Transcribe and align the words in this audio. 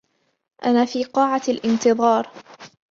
أنا 0.65 0.85
في 0.85 1.03
قاعة 1.03 1.41
الإنتظار. 1.49 2.29